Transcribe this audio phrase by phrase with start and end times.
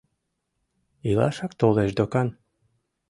[1.09, 2.27] Илашак толеш докан.